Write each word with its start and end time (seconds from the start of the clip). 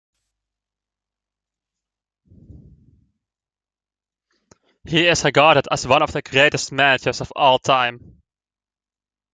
He 4.87 5.05
is 5.05 5.23
regarded 5.23 5.67
as 5.69 5.85
one 5.85 6.01
of 6.01 6.11
the 6.11 6.23
greatest 6.23 6.71
managers 6.71 7.21
of 7.21 7.31
all 7.35 7.59
time. 7.59 8.19